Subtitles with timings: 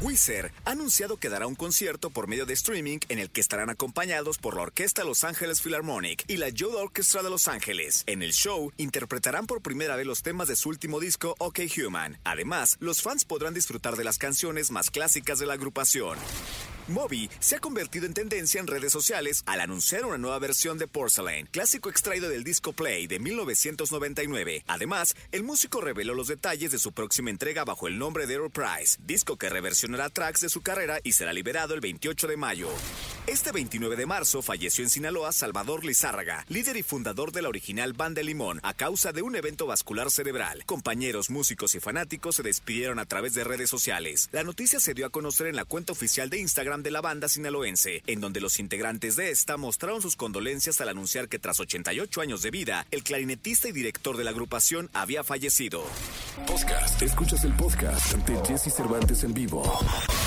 [0.00, 3.68] Wizard ha anunciado que dará un concierto por medio de streaming en el que estarán
[3.68, 8.04] acompañados por la Orquesta Los Ángeles Philharmonic y la Youth Orchestra de Los Ángeles.
[8.06, 12.18] En el show interpretarán por primera vez los temas de su último disco OK Human.
[12.24, 16.18] Además, los fans podrán disfrutar de las canciones más clásicas de la agrupación.
[16.90, 20.88] Moby se ha convertido en tendencia en redes sociales al anunciar una nueva versión de
[20.88, 24.64] Porcelain, clásico extraído del disco Play de 1999.
[24.66, 28.98] Además, el músico reveló los detalles de su próxima entrega bajo el nombre de Price,
[29.06, 32.68] disco que reversionará tracks de su carrera y será liberado el 28 de mayo.
[33.26, 37.92] Este 29 de marzo falleció en Sinaloa Salvador Lizárraga, líder y fundador de la original
[37.92, 40.64] Banda Limón, a causa de un evento vascular cerebral.
[40.64, 44.28] Compañeros, músicos y fanáticos se despidieron a través de redes sociales.
[44.32, 47.28] La noticia se dio a conocer en la cuenta oficial de Instagram de la banda
[47.28, 52.20] sinaloense, en donde los integrantes de esta mostraron sus condolencias al anunciar que tras 88
[52.20, 55.82] años de vida, el clarinetista y director de la agrupación había fallecido.
[56.46, 57.00] Podcast.
[57.02, 59.62] Escuchas el podcast de Jesse Cervantes en vivo.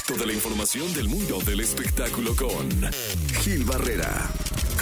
[0.07, 2.69] Toda la información del mundo del espectáculo con
[3.41, 4.29] Gil Barrera.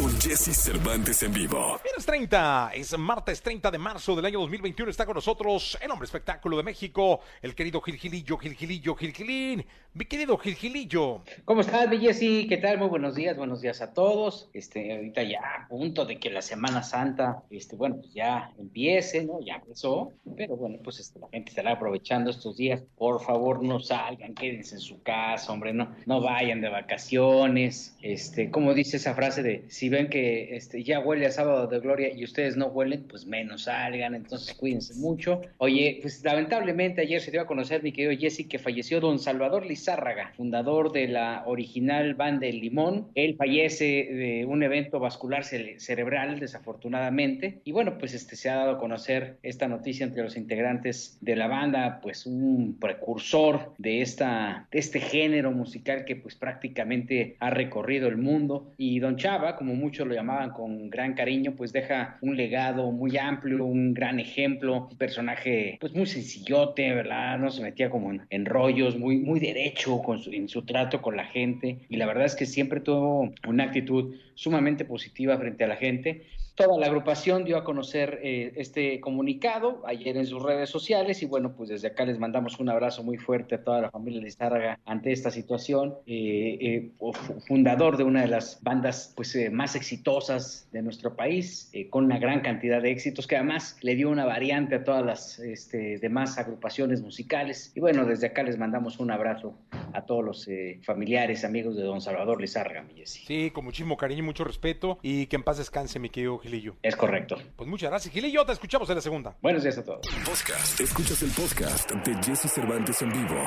[0.01, 1.79] Con Jesse Cervantes en vivo.
[1.83, 4.89] Viernes 30, es martes 30 de marzo del año 2021.
[4.89, 9.63] Está con nosotros el hombre espectáculo de México, el querido Gilgilillo, Gilgilillo, Gilgilín.
[9.93, 11.21] Mi querido Gilgilillo.
[11.45, 12.47] ¿Cómo estás, mi Jessy?
[12.47, 12.79] ¿Qué tal?
[12.79, 14.49] Muy buenos días, buenos días a todos.
[14.53, 19.23] Este, ahorita ya a punto de que la Semana Santa, este, bueno, pues ya empiece,
[19.23, 19.39] ¿no?
[19.41, 22.81] Ya empezó, pero bueno, pues este, la gente estará aprovechando estos días.
[22.97, 27.95] Por favor, no salgan, quédense en su casa, hombre, no, no vayan de vacaciones.
[28.01, 31.79] Este, como dice esa frase de si ven que este, ya huele a sábado de
[31.79, 35.41] gloria y ustedes no huelen, pues menos salgan, entonces cuídense mucho.
[35.57, 39.65] Oye, pues lamentablemente ayer se dio a conocer, mi querido Jesse, que falleció don Salvador
[39.65, 43.09] Lizárraga, fundador de la original banda El Limón.
[43.15, 47.59] Él fallece de un evento vascular cere- cerebral, desafortunadamente.
[47.63, 51.35] Y bueno, pues este se ha dado a conocer esta noticia entre los integrantes de
[51.35, 57.49] la banda, pues un precursor de esta de este género musical que pues prácticamente ha
[57.49, 62.17] recorrido el mundo y Don Chava, como muchos lo llamaban con gran cariño, pues deja
[62.21, 67.37] un legado muy amplio, un gran ejemplo, un personaje pues muy sencillote, ¿verdad?
[67.39, 71.17] No se metía como en, rollos, muy muy derecho con su- en su trato con
[71.17, 75.67] la gente y la verdad es que siempre tuvo una actitud sumamente positiva frente a
[75.67, 76.23] la gente.
[76.65, 81.25] Toda la agrupación dio a conocer eh, este comunicado ayer en sus redes sociales y
[81.25, 84.79] bueno, pues desde acá les mandamos un abrazo muy fuerte a toda la familia Lizárraga
[84.85, 85.95] ante esta situación.
[86.05, 87.13] Eh, eh, fu-
[87.47, 92.41] fundador de una de las bandas pues más exitosas de nuestro país, con una gran
[92.41, 97.01] cantidad de éxitos que además le dio una variante a todas las este, demás agrupaciones
[97.01, 97.71] musicales.
[97.75, 99.55] Y bueno, desde acá les mandamos un abrazo
[99.93, 100.49] a todos los
[100.83, 103.01] familiares, amigos de don Salvador Lizárraga, mi.
[103.05, 104.99] Sí, con muchísimo cariño y mucho respeto.
[105.01, 106.75] Y que en paz descanse, mi querido Gilillo.
[106.81, 107.37] Es correcto.
[107.55, 108.45] Pues muchas gracias, Gilillo.
[108.45, 109.37] Te escuchamos en la segunda.
[109.41, 110.05] Buenos días a todos.
[110.25, 110.81] Podcast.
[110.81, 113.41] Escuchas el podcast de Jesse Cervantes en vivo.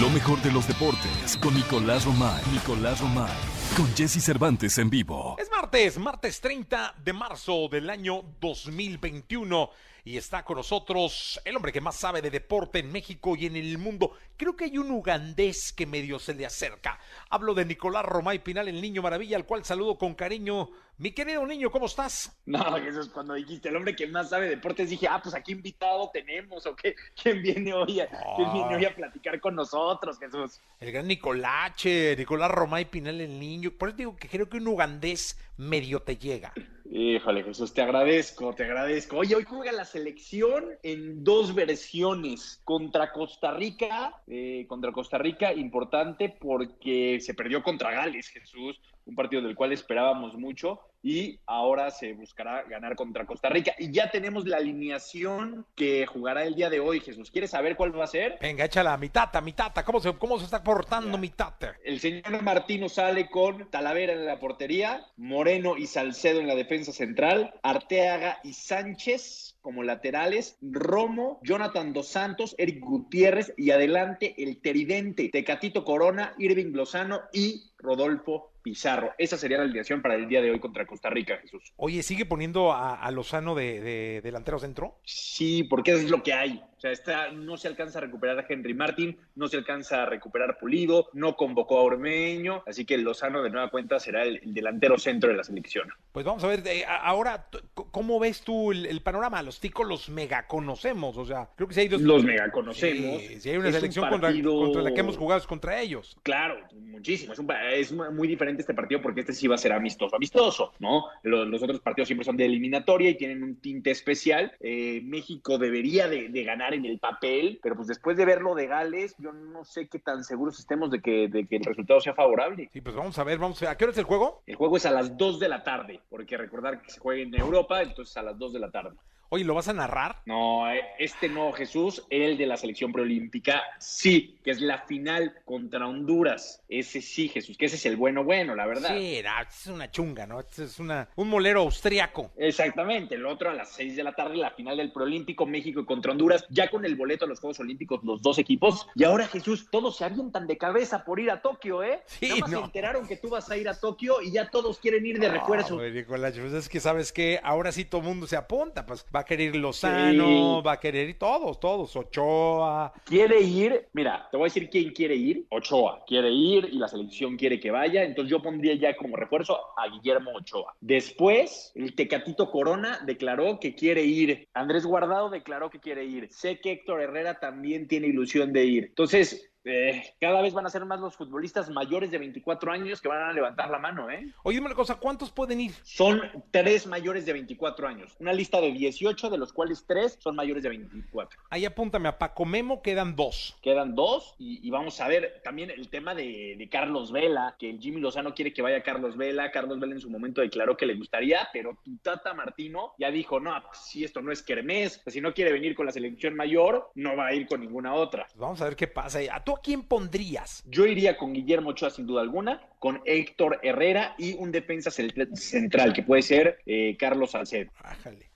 [0.00, 2.42] Lo mejor de los deportes con Nicolás Romay.
[2.52, 3.30] Nicolás Romay.
[3.76, 5.36] Con Jesse Cervantes en vivo.
[5.38, 9.70] Es martes, martes 30 de marzo del año 2021
[10.04, 13.56] y está con nosotros el hombre que más sabe de deporte en México y en
[13.56, 14.12] el mundo.
[14.36, 16.98] Creo que hay un ugandés que medio se le acerca.
[17.30, 20.70] Hablo de Nicolás Romay Pinal, el niño maravilla, al cual saludo con cariño.
[20.98, 22.38] Mi querido niño, ¿cómo estás?
[22.46, 25.52] No, Jesús, cuando dijiste el hombre que más sabe de deportes, dije, ah, pues aquí
[25.52, 30.18] invitado tenemos, o qué, ¿quién viene hoy a, quién viene hoy a platicar con nosotros,
[30.18, 30.60] Jesús?
[30.78, 33.72] El gran Nicolache, Nicolás Romay Pinal, el niño.
[33.72, 36.52] Por eso digo que creo que un ugandés medio te llega.
[36.94, 39.16] Híjole, Jesús, te agradezco, te agradezco.
[39.16, 42.60] Oye, hoy juega la selección en dos versiones.
[42.64, 49.14] Contra Costa Rica, eh, contra Costa Rica, importante porque se perdió contra Gales, Jesús, un
[49.14, 50.80] partido del cual esperábamos mucho.
[51.02, 53.74] Y ahora se buscará ganar contra Costa Rica.
[53.78, 57.30] Y ya tenemos la alineación que jugará el día de hoy, Jesús.
[57.30, 58.38] ¿Quieres saber cuál va a ser?
[58.40, 59.84] Venga, échala, mi tata, mi tata.
[59.84, 61.76] ¿Cómo se, cómo se está portando mi tata?
[61.84, 66.92] El señor Martino sale con Talavera en la portería, Moreno y Salcedo en la defensa
[66.92, 74.60] central, Arteaga y Sánchez como laterales, Romo, Jonathan Dos Santos, Eric Gutiérrez y adelante el
[74.60, 79.12] Teridente, Tecatito Corona, Irving Lozano y Rodolfo Pizarro.
[79.18, 81.72] Esa sería la alineación para el día de hoy contra Costa Rica, Jesús.
[81.76, 84.98] Oye, ¿sigue poniendo a, a Lozano de, de delantero centro?
[85.04, 86.62] Sí, porque eso es lo que hay.
[86.76, 90.06] O sea, está, no se alcanza a recuperar a Henry Martin, no se alcanza a
[90.06, 94.98] recuperar Pulido, no convocó a Ormeño, así que Lozano de nueva cuenta será el, delantero
[94.98, 95.88] centro de la selección.
[96.10, 97.46] Pues vamos a ver, eh, ahora,
[97.92, 99.42] ¿cómo ves tú el, panorama?
[99.42, 102.00] Los ticos los mega conocemos, o sea, creo que si hay dos...
[102.00, 103.22] Los mega conocemos.
[103.38, 106.16] si hay una selección contra, la que hemos jugado es contra ellos.
[106.22, 107.34] Claro, muchísimo.
[107.72, 111.04] Es, muy diferente este partido porque este sí va a ser amistoso, amistoso, ¿no?
[111.22, 114.52] Los, otros partidos siempre son de eliminatoria y tienen un tinte especial.
[114.60, 119.14] Eh, México debería de, ganar en el papel, pero pues después de verlo de Gales,
[119.18, 122.68] yo no sé qué tan seguros estemos de que, de que el resultado sea favorable.
[122.72, 123.74] Sí, pues vamos a ver, vamos a ver.
[123.74, 124.42] ¿A qué hora es el juego?
[124.46, 127.34] El juego es a las 2 de la tarde, porque recordar que se juega en
[127.34, 128.96] Europa, entonces a las 2 de la tarde.
[129.34, 130.16] Oye, ¿lo vas a narrar?
[130.26, 135.36] No, eh, este no, Jesús, el de la selección preolímpica, sí, que es la final
[135.46, 136.62] contra Honduras.
[136.68, 138.94] Ese sí, Jesús, que ese es el bueno bueno, la verdad.
[138.94, 140.40] Sí, es una chunga, ¿no?
[140.40, 142.30] Es una, un molero austriaco.
[142.36, 146.12] Exactamente, el otro a las seis de la tarde, la final del preolímpico, México contra
[146.12, 148.86] Honduras, ya con el boleto a los Juegos Olímpicos, los dos equipos.
[148.94, 152.02] Y ahora, Jesús, todos se avientan de cabeza por ir a Tokio, ¿eh?
[152.04, 154.78] Sí, Nada más se enteraron que tú vas a ir a Tokio y ya todos
[154.78, 155.80] quieren ir de refuerzo.
[155.80, 159.21] Nicolás, pues es que sabes que ahora sí todo el mundo se apunta, pues va
[159.22, 162.92] a querer Lozano, va a querer ir todos, todos, Ochoa.
[163.04, 165.46] Quiere ir, mira, te voy a decir quién quiere ir.
[165.50, 169.58] Ochoa quiere ir y la selección quiere que vaya, entonces yo pondría ya como refuerzo
[169.76, 170.74] a Guillermo Ochoa.
[170.80, 174.48] Después, el Tecatito Corona declaró que quiere ir.
[174.54, 176.28] Andrés Guardado declaró que quiere ir.
[176.30, 178.84] Sé que Héctor Herrera también tiene ilusión de ir.
[178.84, 183.08] Entonces, eh, cada vez van a ser más los futbolistas mayores de 24 años que
[183.08, 184.32] van a levantar la mano, ¿eh?
[184.42, 185.72] Oye, dime una cosa, ¿cuántos pueden ir?
[185.82, 186.20] Son
[186.50, 188.16] tres mayores de 24 años.
[188.18, 191.40] Una lista de 18, de los cuales tres son mayores de 24.
[191.50, 193.56] Ahí apúntame a Paco Memo, quedan dos.
[193.62, 198.00] Quedan dos, y, vamos a ver también el tema de, Carlos Vela, que el Jimmy
[198.00, 199.50] Lozano quiere que vaya Carlos Vela.
[199.50, 203.40] Carlos Vela en su momento declaró que le gustaría, pero tu tata Martino ya dijo,
[203.40, 206.34] no, pues, si esto no es Kermés, pues, si no quiere venir con la selección
[206.34, 208.26] mayor, no va a ir con ninguna otra.
[208.36, 209.20] Vamos a ver qué pasa.
[209.30, 210.62] ¿A tú a quién pondrías?
[210.66, 215.92] Yo iría con Guillermo Ochoa sin duda alguna, con Héctor Herrera y un defensa central
[215.92, 217.70] que puede ser eh, Carlos Salcedo.
[217.82, 218.31] Ájale.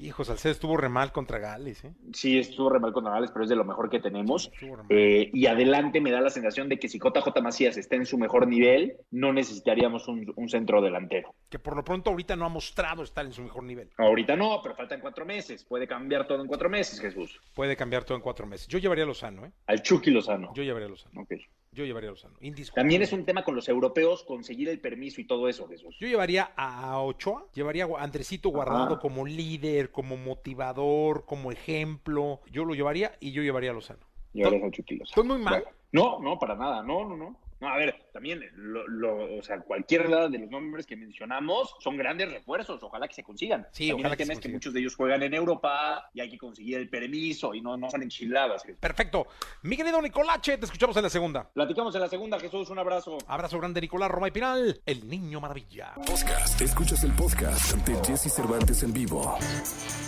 [0.00, 1.92] Hijo, Salcedo estuvo re mal contra Gales, ¿eh?
[2.12, 4.50] Sí, estuvo re mal contra Gales, pero es de lo mejor que tenemos.
[4.88, 8.18] Eh, y adelante me da la sensación de que si JJ Macías está en su
[8.18, 11.34] mejor nivel, no necesitaríamos un, un, centro delantero.
[11.48, 13.90] Que por lo pronto ahorita no ha mostrado estar en su mejor nivel.
[13.98, 15.64] Ahorita no, pero faltan cuatro meses.
[15.64, 17.40] Puede cambiar todo en cuatro meses, Jesús.
[17.54, 18.68] Puede cambiar todo en cuatro meses.
[18.68, 19.52] Yo llevaría a Lozano, ¿eh?
[19.66, 20.52] Al Chucky Lozano.
[20.54, 21.20] Yo llevaría a Lozano.
[21.20, 21.32] Ok.
[21.72, 22.36] Yo llevaría a Lozano.
[22.74, 25.96] También es un tema con los europeos conseguir el permiso y todo eso, Jesús.
[26.00, 32.40] Yo llevaría a Ochoa, llevaría a Andresito Guardado como líder, como motivador, como ejemplo.
[32.50, 34.00] Yo lo llevaría y yo llevaría a Lozano.
[34.32, 35.22] Llevarías a Chucky Lozano.
[35.22, 35.64] ¿Estoy muy mal?
[35.92, 36.82] No, no, para nada.
[36.82, 37.36] No, no, no.
[37.60, 42.30] No, a ver, también, lo, o sea, cualquiera de los nombres que mencionamos son grandes
[42.30, 43.66] refuerzos, ojalá que se consigan.
[43.72, 46.88] Sí, ojalá que, que muchos de ellos juegan en Europa y hay que conseguir el
[46.88, 48.62] permiso y no, no son enchiladas.
[48.78, 49.26] Perfecto.
[49.62, 51.48] Mi querido Nicolache, te escuchamos en la segunda.
[51.52, 53.18] Platicamos en la segunda, Jesús, un abrazo.
[53.26, 55.94] Abrazo grande, Nicolás Roma y Pinal, el niño maravilla.
[56.06, 56.60] Podcast.
[56.60, 59.36] Escuchas el podcast de Jesse Cervantes en vivo.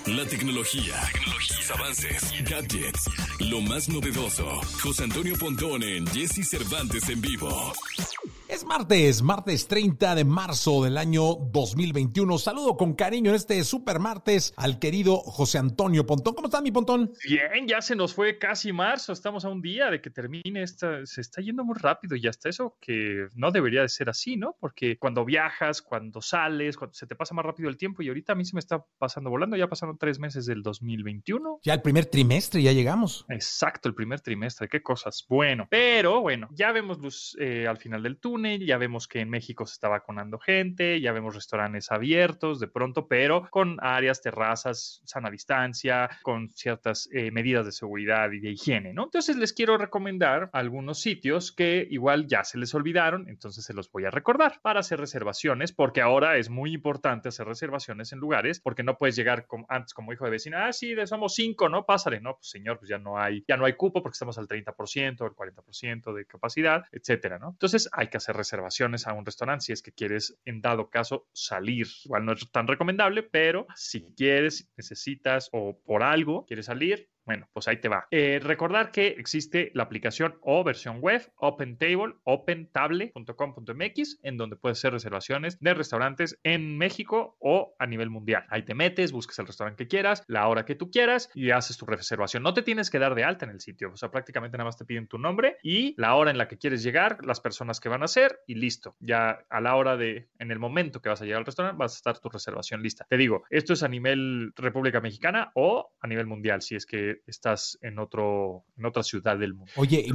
[0.06, 3.10] La tecnología, tecnología, avances, gadgets,
[3.40, 4.46] lo más novedoso.
[4.82, 7.39] José Antonio Pontón en Jesse Cervantes en vivo.
[7.40, 8.39] ーバ。
[8.50, 12.36] Es martes, martes 30 de marzo del año 2021.
[12.36, 16.34] Saludo con cariño en este super martes al querido José Antonio Pontón.
[16.34, 17.12] ¿Cómo está mi Pontón?
[17.24, 19.12] Bien, ya se nos fue casi marzo.
[19.12, 21.06] Estamos a un día de que termine esta.
[21.06, 24.56] Se está yendo muy rápido y hasta eso que no debería de ser así, ¿no?
[24.58, 28.32] Porque cuando viajas, cuando sales, cuando se te pasa más rápido el tiempo y ahorita
[28.32, 29.56] a mí se me está pasando volando.
[29.56, 31.60] Ya pasaron tres meses del 2021.
[31.62, 33.26] Ya el primer trimestre, ya llegamos.
[33.28, 34.68] Exacto, el primer trimestre.
[34.68, 35.24] Qué cosas.
[35.28, 39.30] Bueno, pero bueno, ya vemos luz eh, al final del túnel ya vemos que en
[39.30, 45.02] México se está vacunando gente, ya vemos restaurantes abiertos de pronto, pero con áreas, terrazas,
[45.04, 49.04] sana distancia, con ciertas eh, medidas de seguridad y de higiene, ¿no?
[49.04, 53.90] Entonces les quiero recomendar algunos sitios que igual ya se les olvidaron, entonces se los
[53.90, 58.60] voy a recordar para hacer reservaciones, porque ahora es muy importante hacer reservaciones en lugares,
[58.60, 61.86] porque no puedes llegar como, antes como hijo de vecina, ah, sí, somos cinco, ¿no?
[61.86, 62.36] Pásale, ¿no?
[62.36, 65.34] Pues señor, pues ya no hay, ya no hay cupo porque estamos al 30%, al
[65.34, 67.50] 40% de capacidad, etcétera, ¿no?
[67.50, 71.28] Entonces hay que hacer reservaciones a un restaurante si es que quieres, en dado caso,
[71.32, 71.86] salir.
[72.04, 77.48] Igual no es tan recomendable, pero si quieres, necesitas o por algo quieres salir, bueno,
[77.52, 78.08] pues ahí te va.
[78.10, 84.94] Eh, recordar que existe la aplicación o versión web OpenTable, opentable.com.mx, en donde puedes hacer
[84.94, 88.46] reservaciones de restaurantes en México o a nivel mundial.
[88.48, 91.76] Ahí te metes, buscas el restaurante que quieras, la hora que tú quieras y haces
[91.76, 92.42] tu reservación.
[92.42, 94.76] No te tienes que dar de alta en el sitio, o sea, prácticamente nada más
[94.76, 97.88] te piden tu nombre y la hora en la que quieres llegar, las personas que
[97.88, 98.96] van a ser y listo.
[98.98, 101.92] Ya a la hora de, en el momento que vas a llegar al restaurante, vas
[101.92, 103.06] a estar tu reservación lista.
[103.08, 107.19] Te digo, esto es a nivel República Mexicana o a nivel mundial, si es que
[107.20, 109.72] que estás en, otro, en otra ciudad del mundo.
[109.76, 110.06] Oye,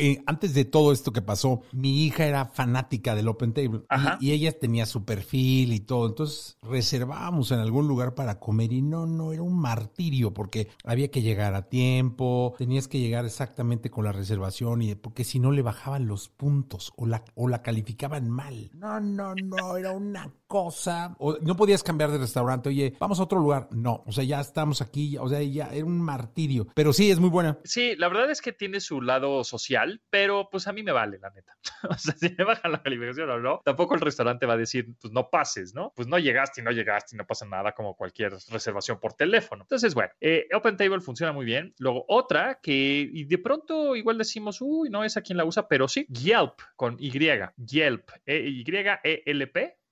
[0.00, 3.82] eh, antes de todo esto que pasó, mi hija era fanática del Open Table
[4.20, 6.08] y, y, ella tenía su perfil y todo.
[6.08, 11.10] Entonces reservábamos en algún lugar para comer y no, no, era un martirio porque había
[11.10, 15.52] que llegar a tiempo, tenías que llegar exactamente con la reservación y porque si no
[15.52, 18.70] le bajaban los puntos o la, o la calificaban mal.
[18.74, 21.14] No, no, no, era una cosa.
[21.18, 22.68] O no podías cambiar de restaurante.
[22.68, 23.68] Oye, vamos a otro lugar.
[23.72, 25.16] No, o sea, ya estamos aquí.
[25.18, 26.45] O sea, ya era un martirio.
[26.74, 27.58] Pero sí, es muy buena.
[27.64, 31.18] Sí, la verdad es que tiene su lado social, pero pues a mí me vale,
[31.18, 31.56] la neta.
[31.90, 34.86] o sea, si me bajan la calificación o no, tampoco el restaurante va a decir,
[35.00, 35.92] pues no pases, ¿no?
[35.94, 39.62] Pues no llegaste y no llegaste y no pasa nada como cualquier reservación por teléfono.
[39.62, 41.74] Entonces, bueno, eh, Open Table funciona muy bien.
[41.78, 45.68] Luego, otra que y de pronto igual decimos, uy, no es a quien la usa,
[45.68, 47.10] pero sí, Yelp con Y.
[47.56, 48.52] Yelp, e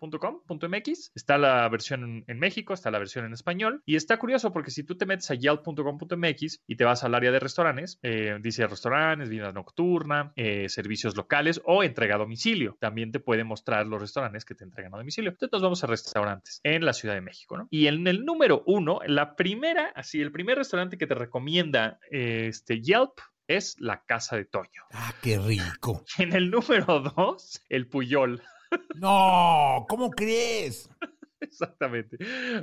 [0.04, 4.52] Y-E-L-P .com.mx, está la versión en México, está la versión en español y está curioso
[4.52, 8.38] porque si tú te metes a yelp.com.mx y te vas al área de restaurantes, eh,
[8.40, 12.76] dice restaurantes, vida nocturna, eh, servicios locales o entrega a domicilio.
[12.80, 15.30] También te puede mostrar los restaurantes que te entregan a domicilio.
[15.30, 17.68] Entonces nos vamos a restaurantes en la Ciudad de México, ¿no?
[17.70, 22.80] Y en el número uno, la primera, así, el primer restaurante que te recomienda este
[22.80, 24.84] Yelp es la Casa de Toño.
[24.92, 26.04] Ah, qué rico.
[26.18, 28.42] En el número dos, el Puyol.
[28.96, 30.88] No, ¿cómo crees?
[31.40, 32.16] Exactamente.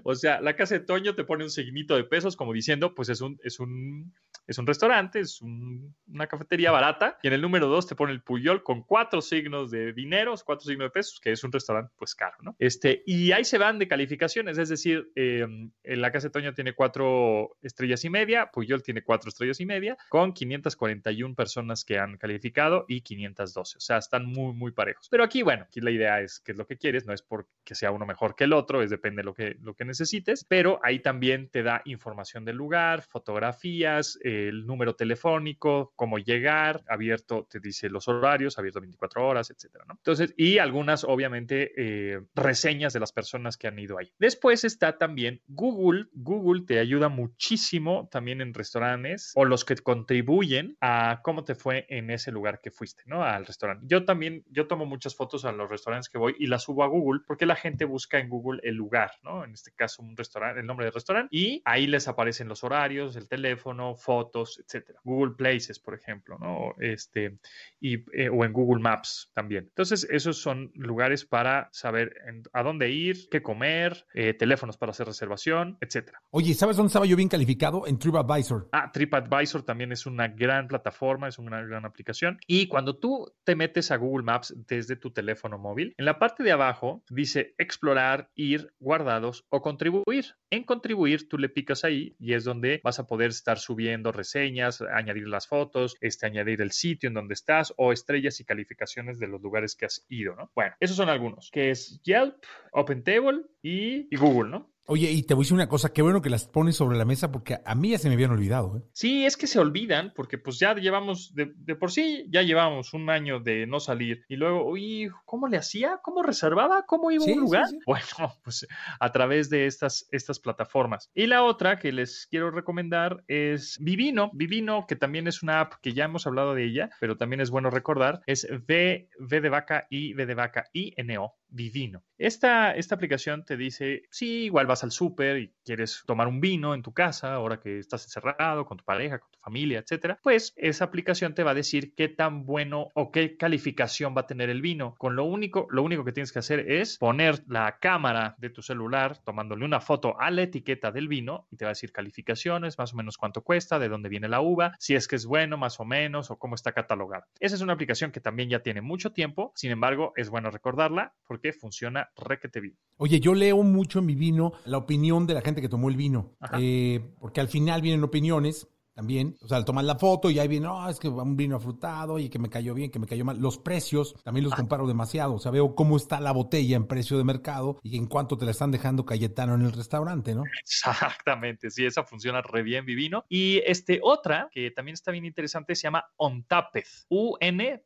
[0.04, 3.10] O sea, la casa de Toño te pone un signito de pesos como diciendo, pues
[3.10, 4.14] es un, es un,
[4.48, 7.18] es un restaurante, es una cafetería barata.
[7.24, 10.66] Y en el número dos te pone el Puyol con cuatro signos de dineros, cuatro
[10.66, 12.56] signos de pesos, que es un restaurante pues caro, ¿no?
[12.60, 16.54] Este, y ahí se van de calificaciones, es decir, em, en la casa de Toño
[16.54, 22.00] tiene cuatro estrellas y media, Puyol tiene cuatro estrellas y media, con 541 personas que
[22.00, 23.78] han calificado y 512.
[23.78, 25.08] O sea, están muy, muy parejos.
[25.10, 27.76] Pero aquí, bueno, aquí la idea es que es lo que quieres, no es porque
[27.76, 30.80] sea uno mejor que el otro es depende de lo que, lo que necesites, pero
[30.84, 37.60] ahí también te da información del lugar, fotografías, el número telefónico, cómo llegar, abierto, te
[37.60, 39.96] dice los horarios, abierto 24 horas, etcétera, ¿no?
[39.96, 44.12] Entonces, y algunas, obviamente, eh, reseñas de las personas que han ido ahí.
[44.20, 46.08] Después está también Google.
[46.14, 51.86] Google te ayuda muchísimo también en restaurantes o los que contribuyen a cómo te fue
[51.90, 53.24] en ese lugar que fuiste, ¿no?
[53.24, 53.86] Al restaurante.
[53.88, 56.88] Yo también, yo tomo muchas fotos a los restaurantes que voy y las subo a
[56.88, 59.44] Google porque la gente busca en Google el lugar, ¿no?
[59.44, 63.16] En este caso, un restaurante, el nombre del restaurante, y ahí les aparecen los horarios,
[63.16, 65.00] el teléfono, fotos, etcétera.
[65.04, 66.74] Google Places, por ejemplo, ¿no?
[66.80, 67.38] Este,
[67.80, 69.66] y, eh, o en Google Maps también.
[69.66, 72.16] Entonces, esos son lugares para saber
[72.54, 76.22] a dónde ir, qué comer, eh, teléfonos para hacer reservación, etcétera.
[76.30, 77.88] Oye, ¿sabes dónde estaba yo bien calificado?
[77.88, 78.70] En TripAdvisor.
[78.72, 82.40] Ah, TripAdvisor también es una gran plataforma, es una gran aplicación.
[82.48, 86.44] Y cuando tú te metes a Google Maps desde tu teléfono móvil, en la parte
[86.44, 90.26] de abajo dice explorar, ir, guardados o contribuir.
[90.50, 94.82] En contribuir tú le picas ahí y es donde vas a poder estar subiendo reseñas,
[94.82, 99.28] añadir las fotos, este, añadir el sitio en donde estás o estrellas y calificaciones de
[99.28, 100.52] los lugares que has ido, ¿no?
[100.56, 102.36] Bueno, esos son algunos, que es Yelp,
[102.72, 104.72] OpenTable y, y Google, ¿no?
[104.92, 107.06] Oye, y te voy a decir una cosa, qué bueno que las pones sobre la
[107.06, 108.76] mesa porque a mí ya se me habían olvidado.
[108.76, 108.82] ¿eh?
[108.92, 111.46] Sí, es que se olvidan porque pues ya llevamos, de,
[111.78, 116.02] por sí, ya llevamos un año de no salir y luego, uy, ¿cómo le hacía?
[116.04, 116.84] ¿Cómo reservaba?
[116.86, 117.68] ¿Cómo iba a un lugar?
[117.86, 118.06] Bueno,
[118.44, 118.68] pues
[119.00, 121.10] a través de estas, estas plataformas.
[121.14, 124.30] Y la otra que les quiero recomendar es Vivino.
[124.34, 127.50] Vivino, que también es una app que ya hemos hablado de ella, pero también es
[127.50, 132.04] bueno recordar, es V, v de vaca y V de vaca y N O Vivino.
[132.18, 136.74] Esta, esta aplicación te dice, sí, igual vas al súper y quieres tomar un vino
[136.74, 140.54] en tu casa, ahora que estás encerrado con tu pareja, con tu familia, etcétera, pues
[140.56, 144.50] esa aplicación te va a decir qué tan bueno o qué calificación va a tener
[144.50, 144.96] el vino.
[144.98, 148.62] Con lo único, lo único que tienes que hacer es poner la cámara de tu
[148.62, 152.78] celular tomándole una foto a la etiqueta del vino y te va a decir calificaciones,
[152.78, 155.58] más o menos cuánto cuesta, de dónde viene la uva, si es que es bueno,
[155.58, 157.26] más o menos, o cómo está catalogado.
[157.40, 161.14] Esa es una aplicación que también ya tiene mucho tiempo, sin embargo, es bueno recordarla
[161.26, 162.78] porque funciona requete bien.
[162.98, 165.96] Oye, yo leo mucho en mi vino la opinión de la gente que tomó el
[165.96, 168.68] vino, eh, porque al final vienen opiniones
[169.02, 172.20] también, o sea, toman la foto y ahí viene, no, es que un vino afrutado
[172.20, 173.40] y que me cayó bien, que me cayó mal.
[173.40, 174.58] Los precios también los ah.
[174.58, 178.06] comparo demasiado, o sea, veo cómo está la botella en precio de mercado y en
[178.06, 180.44] cuánto te la están dejando Cayetano en el restaurante, ¿no?
[180.62, 183.26] Exactamente, sí, esa funciona re bien, Vivino.
[183.28, 187.82] Y este otra, que también está bien interesante, se llama Ontapped, U-N-T-A-P-E-D,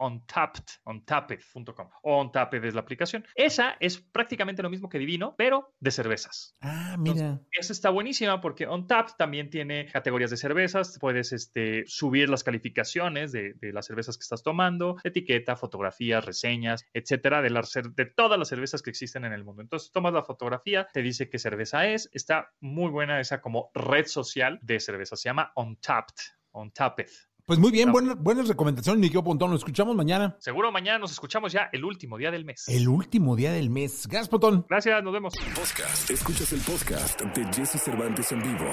[0.00, 1.88] Ontapped, ontapped.com.
[2.02, 3.24] Ontapped es la aplicación.
[3.36, 6.56] Esa es prácticamente lo mismo que Divino, pero de cervezas.
[6.60, 7.40] Ah, mira.
[7.52, 12.42] esa está buenísima porque Ontapped también también tiene categorías de cervezas, puedes este, subir las
[12.42, 18.38] calificaciones de, las cervezas que estás tomando, etiqueta, fotografías, reseñas, etcétera, de, las, de todas
[18.38, 19.60] las cervezas que existen en el mundo.
[19.60, 24.06] Entonces tomas la fotografía, te dice qué cerveza es, está muy buena esa como red
[24.06, 26.16] social de cerveza, se llama Untapped,
[26.52, 27.10] Untapped.
[27.46, 29.52] Pues muy bien, buenas, buenas recomendaciones, mi querido Pontón.
[29.52, 30.36] Nos escuchamos mañana.
[30.40, 32.66] Seguro mañana nos escuchamos ya el último día del mes.
[32.66, 34.08] El último día del mes.
[34.08, 34.66] Gracias, Pontón.
[34.68, 35.32] Gracias, nos vemos.
[35.54, 36.10] Podcast.
[36.10, 38.66] Escuchas el podcast de Jesse Cervantes en vivo.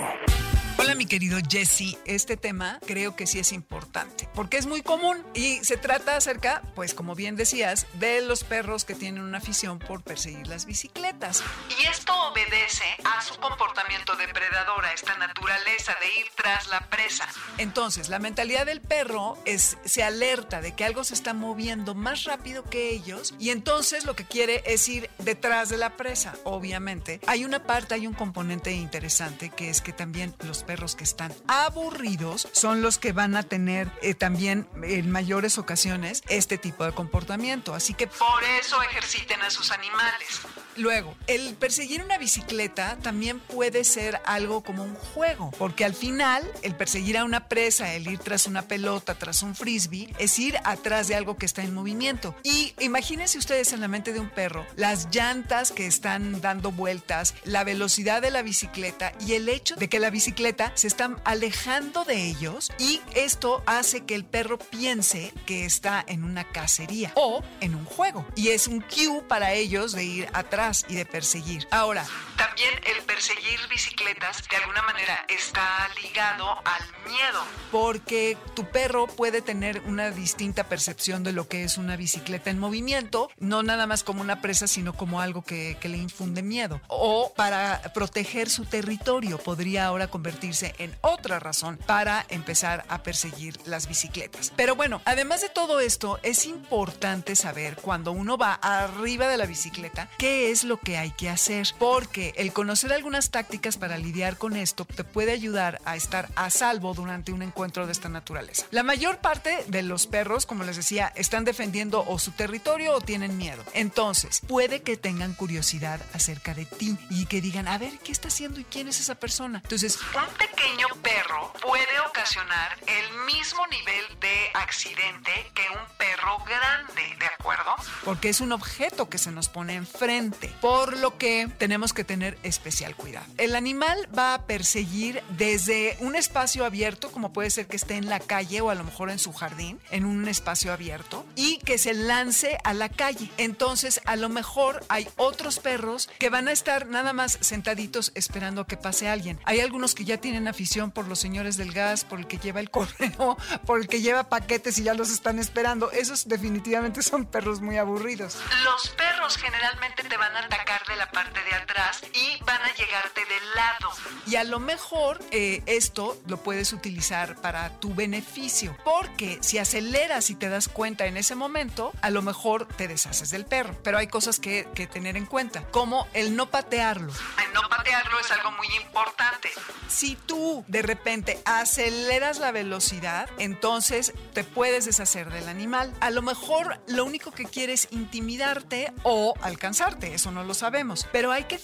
[0.95, 5.63] Mi querido Jesse, este tema creo que sí es importante porque es muy común y
[5.63, 10.03] se trata acerca, pues como bien decías, de los perros que tienen una afición por
[10.03, 11.43] perseguir las bicicletas.
[11.79, 17.27] Y esto obedece a su comportamiento depredador, a esta naturaleza de ir tras la presa.
[17.57, 22.25] Entonces, la mentalidad del perro es se alerta de que algo se está moviendo más
[22.25, 27.19] rápido que ellos y entonces lo que quiere es ir detrás de la presa, obviamente.
[27.25, 31.33] Hay una parte, hay un componente interesante que es que también los perros que están
[31.47, 36.91] aburridos son los que van a tener eh, también en mayores ocasiones este tipo de
[36.91, 37.73] comportamiento.
[37.73, 40.41] Así que por eso ejerciten a sus animales.
[40.75, 46.49] Luego, el perseguir una bicicleta también puede ser algo como un juego, porque al final
[46.63, 50.57] el perseguir a una presa, el ir tras una pelota, tras un frisbee, es ir
[50.63, 52.35] atrás de algo que está en movimiento.
[52.43, 57.35] Y imagínense ustedes en la mente de un perro las llantas que están dando vueltas,
[57.43, 62.03] la velocidad de la bicicleta y el hecho de que la bicicleta se está alejando
[62.03, 67.43] de ellos y esto hace que el perro piense que está en una cacería o
[67.61, 68.25] en un juego.
[68.35, 71.67] Y es un cue para ellos de ir atrás y de perseguir.
[71.71, 72.05] Ahora,
[72.47, 79.41] también el perseguir bicicletas de alguna manera está ligado al miedo, porque tu perro puede
[79.41, 84.03] tener una distinta percepción de lo que es una bicicleta en movimiento, no nada más
[84.03, 86.81] como una presa, sino como algo que, le infunde miedo.
[86.87, 93.59] O para proteger su territorio podría ahora convertirse en otra razón para empezar a perseguir
[93.65, 94.51] las bicicletas.
[94.55, 99.45] Pero bueno, además de todo esto, es importante saber cuando uno va arriba de la
[99.45, 104.37] bicicleta qué es lo que hay que hacer, porque el conocer algunas tácticas para lidiar
[104.37, 108.65] con esto te puede ayudar a estar a salvo durante un encuentro de esta naturaleza.
[108.71, 113.01] La mayor parte de los perros, como les decía, están defendiendo o su territorio o
[113.01, 113.63] tienen miedo.
[113.73, 118.29] Entonces, puede que tengan curiosidad acerca de ti y que digan, a ver, ¿qué está
[118.29, 119.61] haciendo y quién es esa persona?
[119.63, 127.15] Entonces, un pequeño perro puede ocasionar el mismo nivel de accidente que un perro grande,
[127.19, 127.75] ¿de acuerdo?
[128.05, 132.22] Porque es un objeto que se nos pone enfrente por lo que tenemos que tener
[132.43, 133.25] especial cuidado.
[133.37, 138.09] El animal va a perseguir desde un espacio abierto, como puede ser que esté en
[138.09, 141.77] la calle o a lo mejor en su jardín, en un espacio abierto, y que
[141.77, 143.29] se lance a la calle.
[143.37, 148.65] Entonces, a lo mejor hay otros perros que van a estar nada más sentaditos esperando
[148.65, 149.39] que pase alguien.
[149.45, 152.59] Hay algunos que ya tienen afición por los señores del gas, por el que lleva
[152.59, 155.91] el correo, por el que lleva paquetes y ya los están esperando.
[155.91, 158.37] Esos definitivamente son perros muy aburridos.
[158.63, 162.73] Los perros generalmente te van a atacar de la parte de atrás y van a
[162.73, 163.89] llegarte del lado.
[164.25, 170.29] Y a lo mejor eh, esto lo puedes utilizar para tu beneficio, porque si aceleras
[170.29, 173.77] y te das cuenta en ese momento, a lo mejor te deshaces del perro.
[173.83, 177.13] Pero hay cosas que, que tener en cuenta, como el no patearlo.
[177.45, 179.49] El no patearlo es algo muy importante.
[179.87, 185.93] Si tú de repente aceleras la velocidad, entonces te puedes deshacer del animal.
[185.99, 191.07] A lo mejor lo único que quiere es intimidarte o alcanzarte, eso no lo sabemos.
[191.11, 191.57] Pero hay que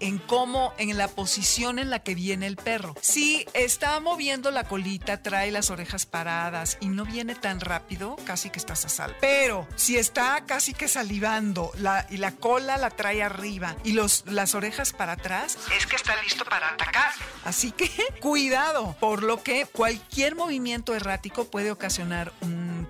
[0.00, 2.94] en cómo, en la posición en la que viene el perro.
[3.02, 8.48] Si está moviendo la colita, trae las orejas paradas y no viene tan rápido, casi
[8.48, 9.16] que estás a salvo.
[9.20, 14.24] Pero si está casi que salivando la, y la cola la trae arriba y los,
[14.26, 17.12] las orejas para atrás, es que está listo para atacar.
[17.44, 22.32] Así que cuidado, por lo que cualquier movimiento errático puede ocasionar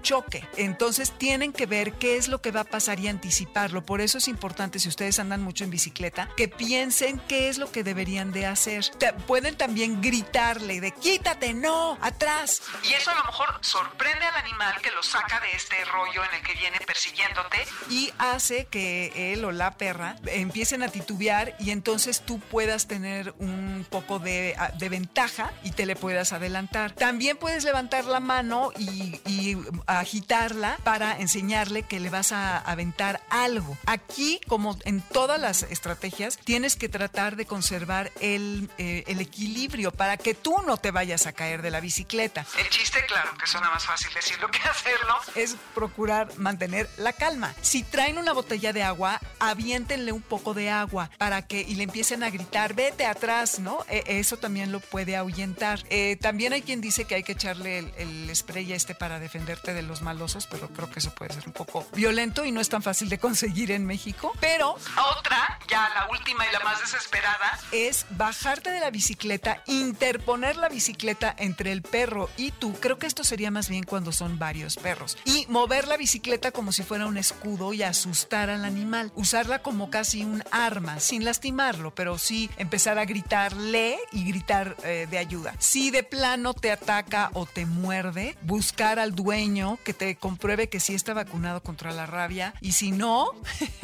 [0.03, 0.47] choque.
[0.57, 3.85] Entonces tienen que ver qué es lo que va a pasar y anticiparlo.
[3.85, 7.71] Por eso es importante, si ustedes andan mucho en bicicleta, que piensen qué es lo
[7.71, 8.85] que deberían de hacer.
[9.27, 12.63] Pueden también gritarle de quítate, no, atrás.
[12.83, 16.35] Y eso a lo mejor sorprende al animal que lo saca de este rollo en
[16.35, 21.71] el que viene persiguiéndote y hace que él o la perra empiecen a titubear y
[21.71, 24.57] entonces tú puedas tener un poco de,
[24.91, 26.93] ventaja y te le puedas adelantar.
[26.93, 29.55] También puedes levantar la mano y
[29.87, 33.77] agitarla para enseñarle que le vas a aventar algo.
[33.87, 39.91] Aquí, como en todas las estrategias, tienes que tratar de conservar el, eh, el equilibrio
[39.91, 42.47] para que tú no te vayas a caer de la bicicleta.
[42.59, 47.55] El chiste, claro, que suena más fácil decirlo que hacerlo, es procurar mantener la calma.
[47.61, 51.85] Si traen una botella de agua, aviéntenle un poco de agua para que y le
[51.85, 53.83] empiece empiecen a gritar, vete atrás, ¿no?
[53.89, 55.81] E, eso también lo puede ahuyentar.
[55.89, 59.73] Eh, también hay quien dice que hay que echarle el, el spray este para defenderte
[59.75, 62.69] de los malosos, pero creo que eso puede ser un poco violento y no es
[62.69, 64.33] tan fácil de conseguir en México.
[64.41, 70.57] Pero otra, ya la última y la más desesperada, es bajarte de la bicicleta, interponer
[70.57, 72.75] la bicicleta entre el perro y tú.
[72.81, 75.19] Creo que esto sería más bien cuando son varios perros.
[75.25, 79.13] Y mover la bicicleta como si fuera un escudo y asustar al animal.
[79.15, 85.07] Usarla como casi un arma, sin lastimarlo, pero sí empezar a gritarle y gritar eh,
[85.11, 85.55] de ayuda.
[85.59, 90.81] Si de plano te ataca o te muerde, buscar al dueño que te compruebe que
[90.81, 93.31] sí está vacunado contra la rabia y si no,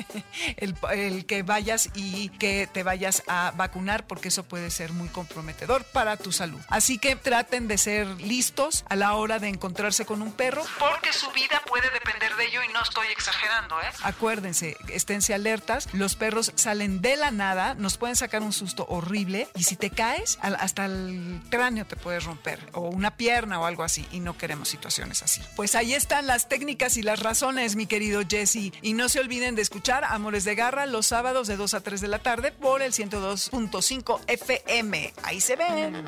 [0.56, 5.84] el, que vayas y que te vayas a vacunar porque eso puede ser muy comprometedor
[5.84, 6.60] para tu salud.
[6.68, 11.12] Así que traten de ser listos a la hora de encontrarse con un perro porque
[11.12, 13.90] su vida puede depender de ello y no estoy exagerando, ¿eh?
[14.02, 19.48] Acuérdense, esténse alertas, los perros salen de la nada, nos pueden sacar un susto horrible
[19.54, 23.82] y si te caes, hasta el cráneo te puedes romper o una pierna o algo
[23.82, 25.40] así y no queremos situaciones así.
[25.56, 28.72] Pues ahí están las técnicas y las razones, mi querido Jesse.
[28.82, 32.00] Y no se olviden de escuchar Amores de Garra los sábados de 2 a 3
[32.00, 35.14] de la tarde por el 102.5 FM.
[35.22, 36.06] Ahí se ven.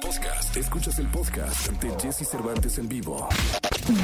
[0.00, 0.56] Podcast.
[0.56, 3.28] Escuchas el podcast de Jesse Cervantes en vivo.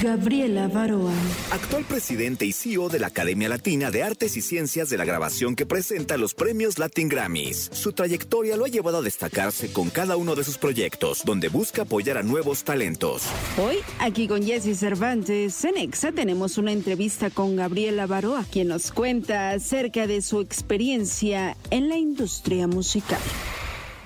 [0.02, 1.12] Gabriela Baroa.
[1.52, 5.54] Actual presidente y CEO de la Academia Latina de Artes y Ciencias de la Grabación
[5.54, 7.70] que presenta los premios Latin Grammys.
[7.72, 11.82] Su trayectoria lo ha llevado a destacarse con cada uno de sus proyectos, donde busca
[11.82, 13.22] apoyar a nuevos talentos.
[13.56, 18.90] Hoy, aquí con Jesse Cervantes, en Exa tenemos una entrevista con Gabriela Baroa, quien nos
[18.90, 23.20] cuenta acerca de su experiencia en la industria musical.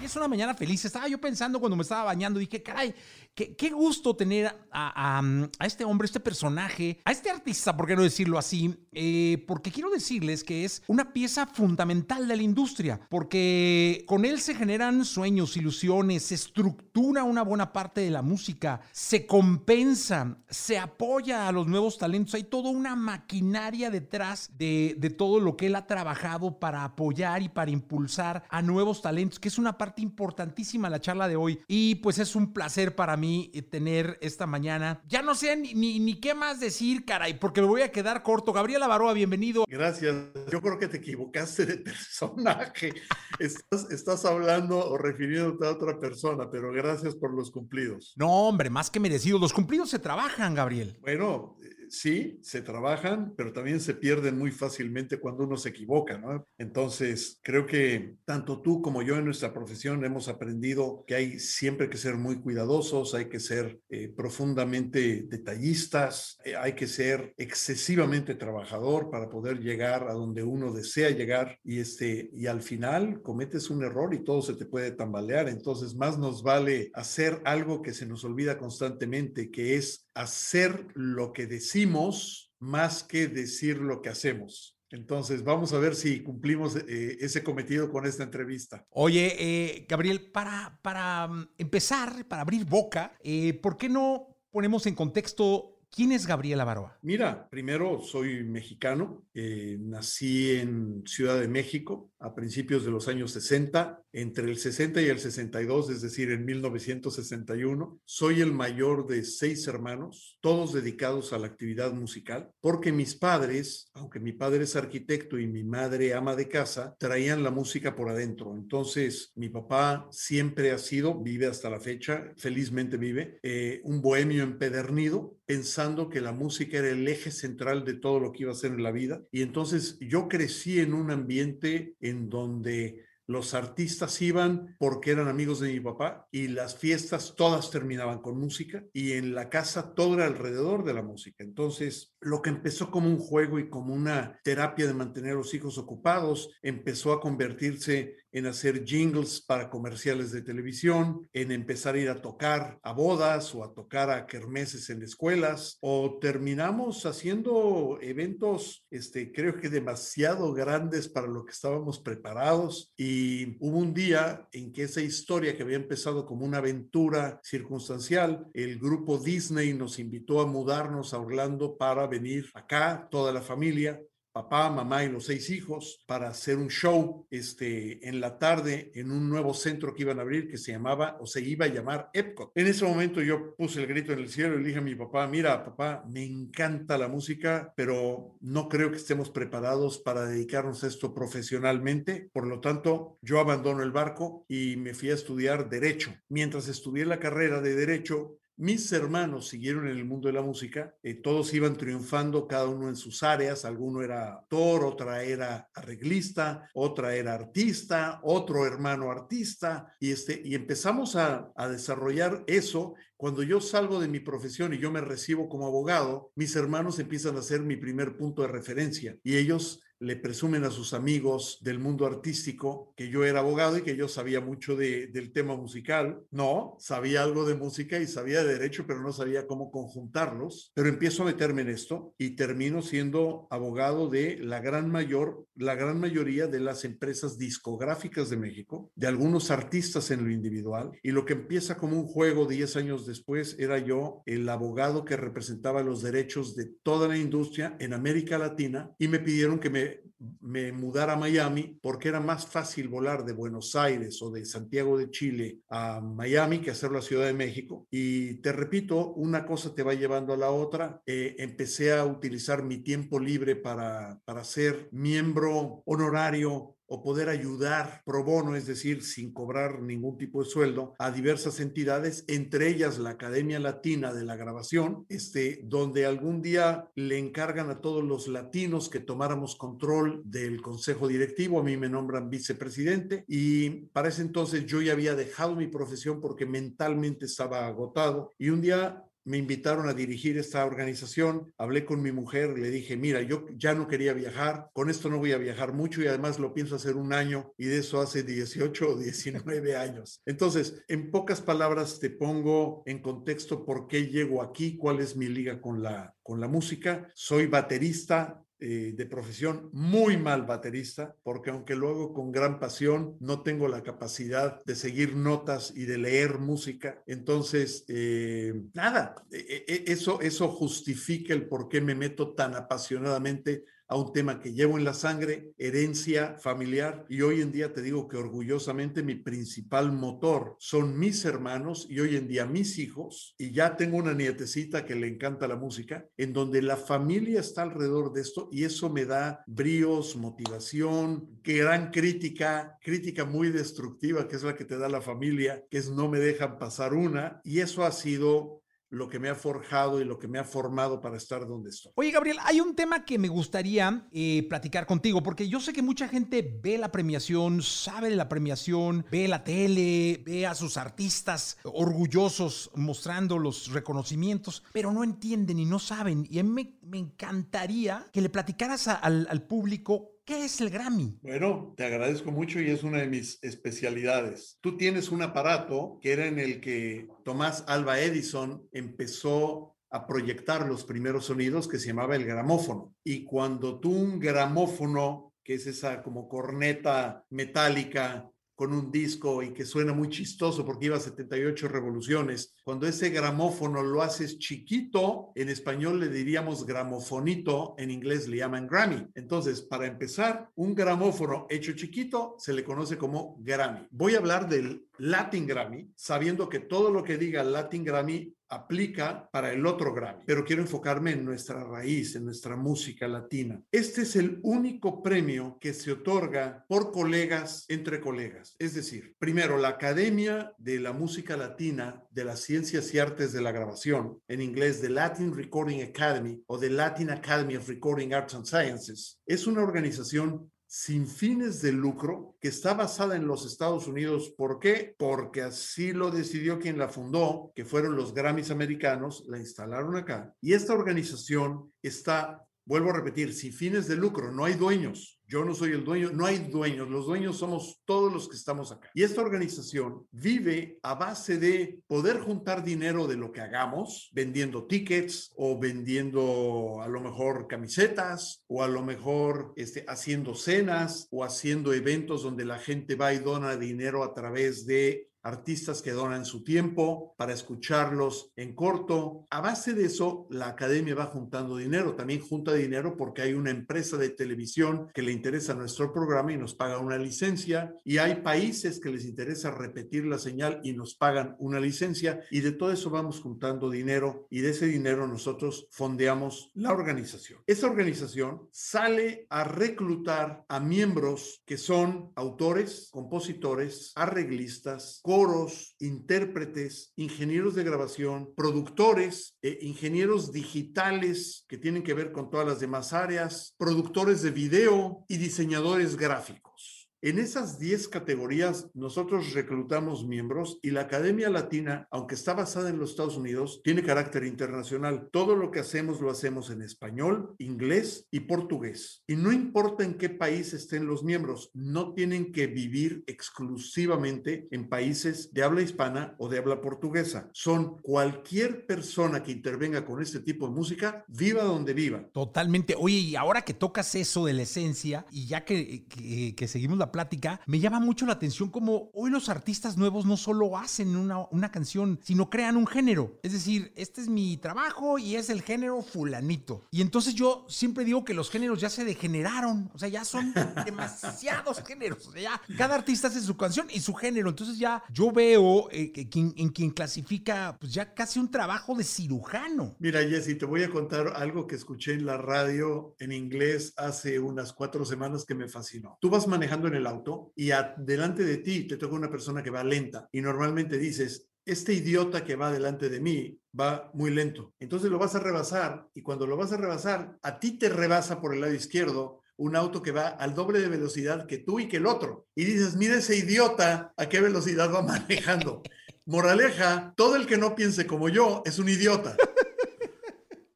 [0.02, 0.84] Y es una mañana feliz.
[0.84, 2.92] Estaba yo pensando cuando me estaba bañando, dije, caray,
[3.34, 5.22] Qué, gusto tener a,
[5.64, 9.88] este hombre, este personaje, a este artista, por qué no decirlo así, eh, porque quiero
[9.88, 15.56] decirles que es una pieza fundamental de la industria, porque con él se generan sueños,
[15.56, 21.66] ilusiones, se estructura una buena parte de la música, se compensa, se apoya a los
[21.66, 26.58] nuevos talentos, hay toda una maquinaria detrás de, de todo lo que él ha trabajado
[26.58, 31.00] para apoyar y para impulsar a nuevos talentos, que es una parte importantísima de la
[31.00, 31.60] charla de hoy.
[31.66, 35.00] Y pues es un placer para mí mí eh, tener esta mañana.
[35.06, 38.52] Ya no sé ni, ni, qué más decir, caray, porque me voy a quedar corto.
[38.52, 39.64] Gabriela Baroa, bienvenido.
[39.68, 40.14] Gracias.
[40.50, 42.92] Yo creo que te equivocaste de personaje.
[43.38, 48.12] estás, estás hablando o refiriéndote a otra persona, pero gracias por los cumplidos.
[48.16, 49.38] No, hombre, más que merecido.
[49.38, 50.98] Los cumplidos se trabajan, Gabriel.
[51.00, 51.56] Bueno,
[51.92, 56.46] sí, se trabajan, pero también se pierden muy fácilmente cuando uno se equivoca, ¿no?
[56.56, 61.90] Entonces, creo que tanto tú como yo en nuestra profesión hemos aprendido que hay siempre
[61.90, 68.36] que ser muy cuidadosos, hay que ser eh, profundamente detallistas, eh, hay que ser excesivamente
[68.36, 73.68] trabajador para poder llegar a donde uno desea llegar y, este, y al final cometes
[73.68, 75.46] un error y todo se te puede tambalear.
[75.46, 81.32] Entonces, más nos vale hacer algo que se nos olvida constantemente, que es hacer lo
[81.32, 84.78] que decimos más que decir lo que hacemos.
[84.92, 88.86] Entonces, vamos a ver si cumplimos eh, ese cometido con esta entrevista.
[88.90, 94.86] Oye, eh, Gabriel, para, para mm, empezar, para abrir boca, eh, ¿por qué no ponemos
[94.86, 96.98] en contexto ¿Quién es Gabriela Baroa?
[97.02, 104.01] Mira, primero soy mexicano, nací en Ciudad de México a principios de los años 60
[104.12, 108.00] entre el 60 y el 62, es decir, en 1961.
[108.04, 113.90] Soy el mayor de seis hermanos, todos dedicados a la actividad musical, porque mis padres,
[113.94, 118.08] aunque mi padre es arquitecto y mi madre ama de casa, traían la música por
[118.08, 118.54] adentro.
[118.54, 124.42] Entonces, mi papá siempre ha sido, vive hasta la fecha, felizmente vive, eh, un bohemio
[124.42, 128.56] empedernido, pensando que la música era el eje central de todo lo que iba a
[128.56, 129.22] ser en la vida.
[129.30, 135.60] Y entonces yo crecí en un ambiente en donde los artistas iban porque eran amigos
[135.60, 140.14] de mi papá y las fiestas todas terminaban con música y en la casa todo
[140.14, 141.44] era alrededor de la música.
[141.44, 145.76] Entonces, lo que empezó como un juego y como una terapia de mantener los hijos
[145.76, 152.08] ocupados, empezó a convertirse en hacer jingles para comerciales de televisión, en empezar a ir
[152.08, 158.86] a tocar a bodas o a tocar a kermeses en escuelas, o terminamos haciendo eventos,
[158.90, 162.92] este, creo que demasiado grandes para lo que estábamos preparados.
[162.96, 168.46] Y hubo un día en que esa historia que había empezado como una aventura circunstancial,
[168.54, 174.00] el grupo Disney nos invitó a mudarnos a Orlando para venir acá, toda la familia,
[174.32, 179.10] papá, mamá y los seis hijos para hacer un show este, en la tarde en
[179.10, 182.08] un nuevo centro que iban a abrir que se llamaba o se iba a llamar
[182.14, 182.50] Epcot.
[182.54, 184.94] En ese momento yo puse el grito en el cielo y le dije a mi
[184.94, 190.82] papá, mira papá, me encanta la música, pero no creo que estemos preparados para dedicarnos
[190.82, 192.30] a esto profesionalmente.
[192.32, 196.14] Por lo tanto, yo abandono el barco y me fui a estudiar derecho.
[196.28, 200.94] Mientras estudié la carrera de derecho, mis hermanos siguieron en el mundo de la música,
[201.02, 206.68] eh, todos iban triunfando, cada uno en sus áreas, alguno era actor, otra era arreglista,
[206.74, 212.94] otra era artista, otro hermano artista, y, este, y empezamos a, a desarrollar eso.
[213.16, 217.36] Cuando yo salgo de mi profesión y yo me recibo como abogado, mis hermanos empiezan
[217.36, 221.78] a ser mi primer punto de referencia y ellos le presumen a sus amigos del
[221.78, 226.24] mundo artístico que yo era abogado y que yo sabía mucho de, del tema musical.
[226.32, 230.72] No, sabía algo de música y sabía de derecho, pero no sabía cómo conjuntarlos.
[230.74, 235.76] Pero empiezo a meterme en esto y termino siendo abogado de la gran mayor, la
[235.76, 240.90] gran mayoría de las empresas discográficas de México, de algunos artistas en lo individual.
[241.04, 245.16] Y lo que empieza como un juego 10 años después era yo el abogado que
[245.16, 249.91] representaba los derechos de toda la industria en América Latina y me pidieron que me
[250.40, 254.98] me, mudara a Miami porque era más fácil volar de Buenos Aires o de Santiago
[254.98, 257.86] de Chile a Miami que hacerlo a Ciudad de México.
[257.90, 261.02] Y te repito, una cosa te va llevando a la otra.
[261.06, 268.02] Eh, empecé a utilizar mi tiempo libre para, para ser miembro honorario o poder ayudar
[268.04, 272.98] pro bono, es decir, sin cobrar ningún tipo de sueldo, a diversas entidades, entre ellas
[272.98, 278.28] la Academia Latina de la Grabación, este, donde algún día le encargan a todos los
[278.28, 284.20] latinos que tomáramos control del consejo directivo, a mí me nombran vicepresidente y para ese
[284.20, 289.36] entonces yo ya había dejado mi profesión porque mentalmente estaba agotado y un día me
[289.36, 293.88] invitaron a dirigir esta organización, hablé con mi mujer, le dije, mira, yo ya no
[293.88, 297.12] quería viajar, con esto no voy a viajar mucho y además lo pienso hacer un
[297.12, 300.22] año y de eso hace 18 o 19 años.
[300.26, 305.26] Entonces, en pocas palabras te pongo en contexto por qué llego aquí, cuál es mi
[305.26, 307.08] liga con la, con la música.
[307.14, 313.16] Soy baterista, eh, de profesión, muy mal baterista, porque aunque lo hago con gran pasión,
[313.18, 317.02] no tengo la capacidad de seguir notas y de leer música.
[317.08, 323.64] Entonces, eh, nada, e, e, eso, eso justifica el por qué me meto tan apasionadamente
[323.92, 327.82] a un tema que llevo en la sangre, herencia familiar, y hoy en día te
[327.82, 333.34] digo que orgullosamente mi principal motor son mis hermanos y hoy en día mis hijos,
[333.36, 337.64] y ya tengo una nietecita que le encanta la música, en donde la familia está
[337.64, 344.36] alrededor de esto y eso me da bríos, motivación, gran crítica, crítica muy destructiva, que
[344.36, 347.60] es la que te da la familia, que es no me dejan pasar una, y
[347.60, 348.61] eso ha sido
[348.92, 351.90] lo que me ha forjado y lo que me ha formado para estar donde estoy.
[351.94, 355.80] Oye, Gabriel, hay un tema que me gustaría eh, platicar contigo, porque yo sé que
[355.80, 360.76] mucha gente ve la premiación, sabe de la premiación, ve la tele, ve a sus
[360.76, 366.26] artistas orgullosos mostrando los reconocimientos, pero no entienden y no saben.
[366.28, 371.18] Y a mí me, encantaría que le platicaras al, al público ¿Qué es el Grammy?
[371.20, 374.56] Bueno, te agradezco mucho y es una de mis especialidades.
[374.60, 380.66] Tú tienes un aparato que era en el que Tomás Alba Edison empezó a proyectar
[380.66, 382.94] los primeros sonidos que se llamaba el gramófono.
[383.02, 388.30] Y cuando tú un gramófono, que es esa como corneta metálica
[388.62, 392.54] con un disco y que suena muy chistoso porque iba a 78 revoluciones.
[392.62, 398.68] Cuando ese gramófono lo haces chiquito, en español le diríamos gramofonito, en inglés le llaman
[398.68, 399.08] Grammy.
[399.16, 403.88] Entonces, para empezar, un gramófono hecho chiquito se le conoce como Grammy.
[403.90, 409.28] Voy a hablar del Latin Grammy, sabiendo que todo lo que diga Latin Grammy aplica
[409.32, 413.62] para el otro Grammy, pero quiero enfocarme en nuestra raíz, en nuestra música latina.
[413.72, 418.54] Este es el único premio que se otorga por colegas entre colegas.
[418.58, 423.40] Es decir, primero, la Academia de la Música Latina de las Ciencias y Artes de
[423.40, 428.34] la Grabación, en inglés The Latin Recording Academy o The Latin Academy of Recording Arts
[428.34, 433.86] and Sciences, es una organización sin fines de lucro que está basada en los Estados
[433.88, 434.32] Unidos.
[434.34, 434.94] ¿Por qué?
[434.96, 440.34] Porque así lo decidió quien la fundó, que fueron los Grammys americanos, la instalaron acá.
[440.40, 445.20] Y esta organización está, vuelvo a repetir, sin fines de lucro, no hay dueños.
[445.32, 448.70] Yo no soy el dueño, no hay dueños, los dueños somos todos los que estamos
[448.70, 448.90] acá.
[448.92, 454.66] Y esta organización vive a base de poder juntar dinero de lo que hagamos, vendiendo
[454.66, 461.24] tickets o vendiendo a lo mejor camisetas o a lo mejor este, haciendo cenas o
[461.24, 466.24] haciendo eventos donde la gente va y dona dinero a través de artistas que donan
[466.24, 469.26] su tiempo para escucharlos en corto.
[469.30, 471.94] A base de eso, la academia va juntando dinero.
[471.94, 476.36] También junta dinero porque hay una empresa de televisión que le interesa nuestro programa y
[476.36, 477.74] nos paga una licencia.
[477.84, 482.20] Y hay países que les interesa repetir la señal y nos pagan una licencia.
[482.30, 487.40] Y de todo eso vamos juntando dinero y de ese dinero nosotros fondeamos la organización.
[487.46, 497.54] Esa organización sale a reclutar a miembros que son autores, compositores, arreglistas, coros, intérpretes, ingenieros
[497.54, 503.54] de grabación, productores, e ingenieros digitales que tienen que ver con todas las demás áreas,
[503.58, 506.81] productores de video y diseñadores gráficos.
[507.04, 512.78] En esas 10 categorías nosotros reclutamos miembros y la Academia Latina, aunque está basada en
[512.78, 515.08] los Estados Unidos, tiene carácter internacional.
[515.10, 519.02] Todo lo que hacemos lo hacemos en español, inglés y portugués.
[519.08, 524.68] Y no importa en qué país estén los miembros, no tienen que vivir exclusivamente en
[524.68, 527.28] países de habla hispana o de habla portuguesa.
[527.32, 532.08] Son cualquier persona que intervenga con este tipo de música, viva donde viva.
[532.12, 532.76] Totalmente.
[532.78, 536.78] Oye, y ahora que tocas eso de la esencia y ya que, que, que seguimos
[536.78, 540.94] la plática, me llama mucho la atención como hoy los artistas nuevos no solo hacen
[540.96, 543.18] una, una canción, sino crean un género.
[543.22, 546.62] Es decir, este es mi trabajo y es el género fulanito.
[546.70, 550.32] Y entonces yo siempre digo que los géneros ya se degeneraron, o sea, ya son
[550.64, 552.06] demasiados géneros.
[552.06, 554.28] O sea, ya cada artista hace su canción y su género.
[554.28, 558.74] Entonces ya yo veo eh, que quien, en quien clasifica, pues ya casi un trabajo
[558.74, 559.74] de cirujano.
[559.78, 564.18] Mira, Jessy, te voy a contar algo que escuché en la radio en inglés hace
[564.18, 565.98] unas cuatro semanas que me fascinó.
[566.00, 569.50] Tú vas manejando en el auto y delante de ti te toca una persona que
[569.50, 574.54] va lenta y normalmente dices, este idiota que va delante de mí va muy lento.
[574.60, 578.20] Entonces lo vas a rebasar y cuando lo vas a rebasar, a ti te rebasa
[578.20, 581.68] por el lado izquierdo un auto que va al doble de velocidad que tú y
[581.68, 582.26] que el otro.
[582.34, 585.62] Y dices, mira ese idiota a qué velocidad va manejando.
[586.04, 589.16] Moraleja, todo el que no piense como yo es un idiota.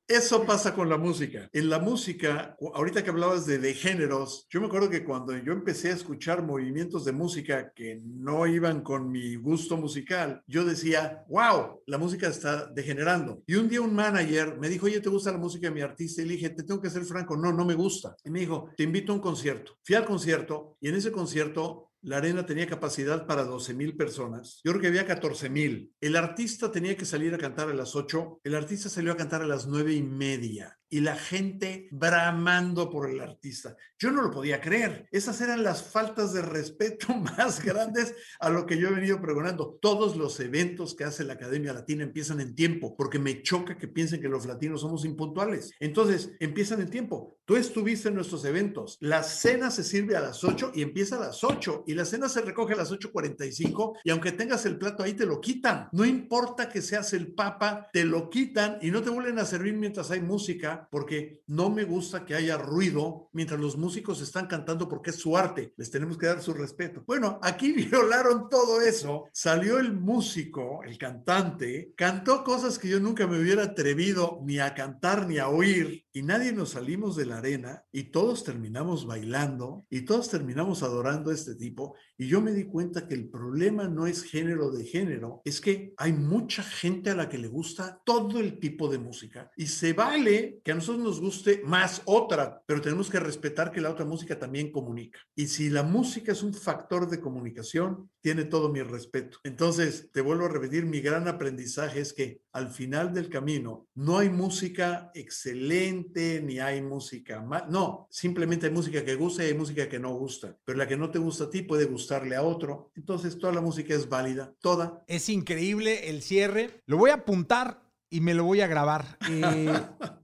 [0.08, 1.50] Eso pasa con la música.
[1.52, 5.52] En la música, ahorita que hablabas de, de, géneros, yo me acuerdo que cuando yo
[5.52, 11.24] empecé a escuchar movimientos de música que no iban con mi gusto musical, yo decía,
[11.28, 13.42] wow, la música está degenerando.
[13.48, 16.22] Y un día un manager me dijo, oye, ¿te gusta la música de mi artista?
[16.22, 18.14] Y le dije, te tengo que ser franco, no, no me gusta.
[18.24, 19.76] Y me dijo, te invito a un concierto.
[19.82, 24.60] Fui al concierto y en ese concierto la arena tenía capacidad para 12 mil personas.
[24.62, 25.92] Yo creo que había 14 mil.
[26.00, 28.42] El artista tenía que salir a cantar a las 8.
[28.44, 33.10] El artista salió a cantar a las nueve y media y la gente bramando por
[33.10, 33.76] el artista.
[33.98, 35.08] Yo no lo podía creer.
[35.10, 39.78] Esas eran las faltas de respeto más grandes a lo que yo he venido pregonando.
[39.80, 43.88] Todos los eventos que hace la Academia Latina empiezan en tiempo, porque me choca que
[43.88, 45.72] piensen que los latinos somos impuntuales.
[45.80, 47.38] Entonces, empiezan en tiempo.
[47.44, 48.98] Tú estuviste en nuestros eventos.
[49.00, 52.28] La cena se sirve a las 8 y empieza a las 8 y la cena
[52.28, 55.88] se recoge a las 8.45 y aunque tengas el plato ahí te lo quitan.
[55.92, 59.74] No importa que seas el papa, te lo quitan y no te vuelven a servir
[59.74, 64.88] mientras hay música porque no me gusta que haya ruido mientras los músicos están cantando
[64.88, 65.74] porque es su arte.
[65.76, 67.04] Les tenemos que dar su respeto.
[67.06, 69.24] Bueno, aquí violaron todo eso.
[69.32, 74.74] Salió el músico, el cantante, cantó cosas que yo nunca me hubiera atrevido ni a
[74.74, 79.84] cantar ni a oír y nadie nos salimos de la arena y todos terminamos bailando
[79.90, 84.06] y todos terminamos adorando este tipo y yo me di cuenta que el problema no
[84.06, 88.40] es género de género, es que hay mucha gente a la que le gusta todo
[88.40, 92.80] el tipo de música y se vale que a nosotros nos guste más otra, pero
[92.80, 95.20] tenemos que respetar que la otra música también comunica.
[95.34, 99.38] Y si la música es un factor de comunicación, tiene todo mi respeto.
[99.44, 104.16] Entonces, te vuelvo a repetir, mi gran aprendizaje es que al final del camino no
[104.16, 107.66] hay música excelente ni hay música mal.
[107.68, 110.56] No, simplemente hay música que gusta y hay música que no gusta.
[110.64, 112.90] Pero la que no te gusta a ti puede gustarle a otro.
[112.96, 115.04] Entonces, toda la música es válida, toda.
[115.06, 116.80] Es increíble el cierre.
[116.86, 119.18] Lo voy a apuntar y me lo voy a grabar.
[119.28, 119.72] Eh,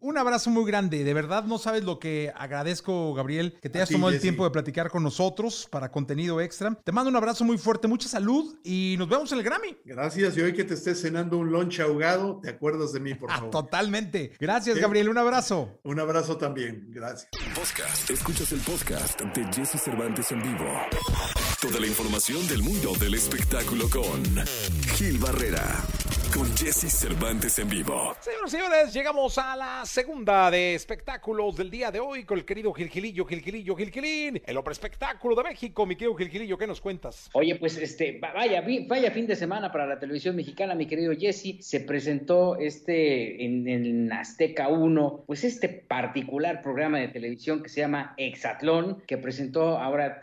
[0.01, 1.05] un abrazo muy grande.
[1.05, 4.51] De verdad, no sabes lo que agradezco, Gabriel, que te hayas tomado el tiempo de
[4.51, 6.75] platicar con nosotros para contenido extra.
[6.85, 9.77] Te mando un abrazo muy fuerte, mucha salud y nos vemos en el Grammy.
[9.85, 10.37] Gracias.
[10.37, 13.51] Y hoy que te estés cenando un lunch ahogado, te acuerdas de mí, por favor.
[13.51, 14.33] Totalmente.
[14.39, 15.09] Gracias, Gabriel.
[15.09, 15.81] Un abrazo.
[15.83, 16.87] Un abrazo también.
[16.91, 17.29] Gracias.
[17.55, 18.11] Podcast.
[18.11, 20.65] Escuchas el podcast de Jesse Cervantes en vivo.
[21.61, 24.23] Toda la información del mundo del espectáculo con
[24.97, 25.83] Gil Barrera
[26.33, 28.15] con Jesse Cervantes en vivo.
[28.21, 32.45] Señoras y señores, llegamos a la segunda de espectáculos del día de hoy con el
[32.45, 35.85] querido Gilgilillo, Gilgilillo, Gilgilín, el hombre espectáculo de México.
[35.85, 37.29] Mi querido Gilgilillo, ¿qué nos cuentas?
[37.35, 41.57] Oye, pues este, vaya, vaya fin de semana para la televisión mexicana, mi querido Jesse.
[41.61, 47.81] Se presentó este en, en Azteca 1, pues este particular programa de televisión que se
[47.81, 50.21] llama Exatlón, que presentó ahora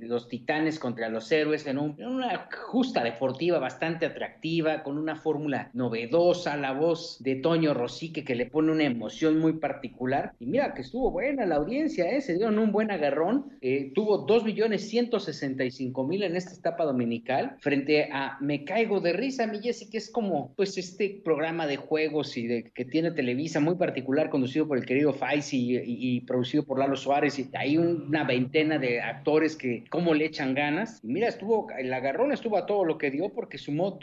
[0.00, 5.47] los titanes contra los héroes en, en una justa deportiva bastante atractiva, con una fórmula
[5.72, 10.32] novedosa, la voz de Toño Rosique que le pone una emoción muy particular.
[10.40, 12.20] Y mira que estuvo buena la audiencia, ¿eh?
[12.20, 13.46] se dieron un buen agarrón.
[13.60, 19.88] Eh, tuvo 2.165.000 en esta etapa dominical frente a Me Caigo de Risa, mi Jessy,
[19.90, 24.30] que es como pues este programa de juegos y de que tiene Televisa muy particular
[24.30, 27.38] conducido por el querido Faisy y, producido por Lalo Suárez.
[27.38, 31.00] Y hay una veintena de actores que cómo le echan ganas.
[31.02, 33.98] Y mira, estuvo, el agarrón estuvo a todo lo que dio porque sumó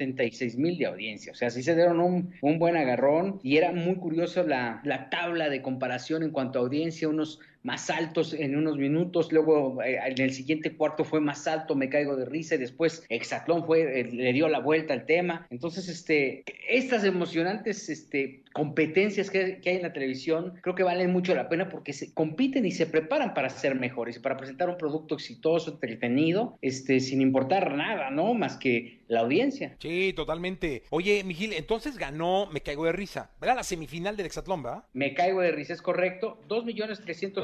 [0.00, 1.32] 2.376.000 de audiencia.
[1.32, 5.10] O sea, sí se dieron un, un buen agarrón y era muy curioso la, la
[5.10, 9.98] tabla de comparación en cuanto a audiencia, unos más altos en unos minutos, luego eh,
[10.04, 14.00] en el siguiente cuarto fue más alto, me caigo de risa, y después Exatlón fue,
[14.00, 15.46] eh, le dio la vuelta al tema.
[15.50, 21.34] Entonces, este, estas emocionantes este, competencias que, hay en la televisión creo que valen mucho
[21.34, 24.76] la pena porque se compiten y se preparan para ser mejores y para presentar un
[24.76, 28.34] producto exitoso, entretenido, este, sin importar nada, ¿no?
[28.34, 29.76] Más que la audiencia.
[29.80, 30.84] Sí, totalmente.
[30.90, 33.56] Oye, Miguel, entonces ganó Me Caigo de Risa, ¿verdad?
[33.56, 34.84] La semifinal del Exatlón, ¿verdad?
[34.92, 36.38] Me Caigo de Risa, es correcto.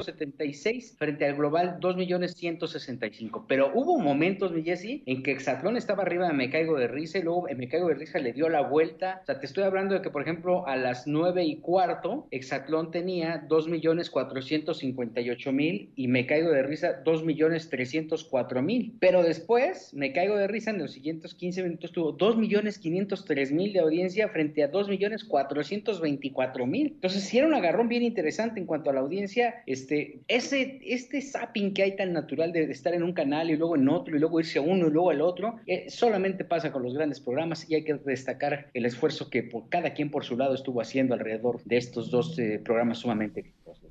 [0.07, 3.45] 2.376 frente al global 2.165.
[3.47, 7.19] Pero hubo momentos, mi Jessy, en que Exatlón estaba arriba de Me Caigo de Risa
[7.19, 9.19] y luego Me Caigo de Risa le dio la vuelta.
[9.23, 12.91] O sea, te estoy hablando de que, por ejemplo, a las nueve y cuarto, Exatlón
[12.91, 18.93] tenía 2.458.000 y Me Caigo de Risa 2.304.000.
[18.99, 24.29] Pero después, Me Caigo de Risa en los siguientes 15 minutos tuvo 2.503.000 de audiencia
[24.29, 26.87] frente a 2.424.000.
[26.87, 29.96] Entonces, si era un agarrón bien interesante en cuanto a la audiencia, este,
[30.27, 33.87] ese, este zapping que hay tan natural de, estar en un canal y luego en
[33.89, 36.93] otro y luego irse a uno y luego al otro, eh, solamente pasa con los
[36.93, 40.53] grandes programas y hay que destacar el esfuerzo que por, cada quien por su lado
[40.53, 43.45] estuvo haciendo alrededor de estos dos eh, programas sumamente.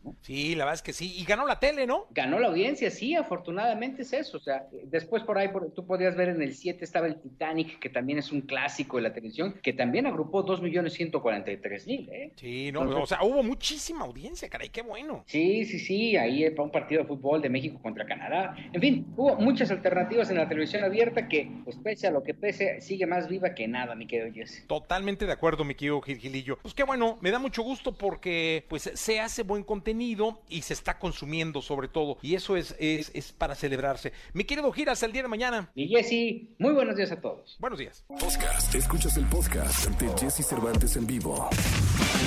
[0.07, 0.17] ¿No?
[0.23, 1.15] Sí, la verdad es que sí.
[1.17, 2.07] Y ganó la tele, ¿no?
[2.11, 4.37] Ganó la audiencia, sí, afortunadamente es eso.
[4.39, 7.79] O sea, después por ahí por, tú podías ver en el 7 estaba el Titanic,
[7.79, 12.33] que también es un clásico de la televisión, que también agrupó 2.143.000, ¿eh?
[12.37, 15.25] Sí, no, o sea, hubo muchísima audiencia, caray, qué bueno.
[15.27, 18.57] Sí, sí, sí, ahí para un partido de fútbol de México contra Canadá.
[18.73, 22.35] En fin, hubo muchas alternativas en la televisión abierta que, pues pese a lo que
[22.35, 24.65] pese, sigue más viva que nada, mi querido Jesse.
[24.67, 26.59] Totalmente de acuerdo, mi querido Gilgilillo.
[26.63, 30.75] Pues qué bueno, me da mucho gusto porque pues se hace buen contenido y se
[30.75, 32.19] está consumiendo sobre todo.
[32.23, 34.13] Y eso es, es, es para celebrarse.
[34.33, 35.71] Mi querido Giras, el día de mañana.
[35.75, 37.57] Y Jesse, muy buenos días a todos.
[37.59, 38.05] Buenos días.
[38.09, 38.75] Podcast.
[38.75, 41.49] Escuchas el podcast de Jesse Cervantes en vivo.